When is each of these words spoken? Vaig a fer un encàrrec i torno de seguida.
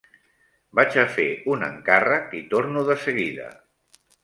Vaig 0.79 0.97
a 1.01 1.03
fer 1.17 1.25
un 1.57 1.67
encàrrec 1.67 2.35
i 2.41 2.43
torno 2.55 2.85
de 2.91 2.99
seguida. 3.07 3.49